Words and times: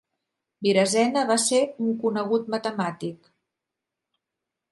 Virasena 0.67 1.25
vas 1.31 1.45
ser 1.49 1.59
un 1.87 1.91
conegut 2.05 2.49
matemàtic. 2.55 3.29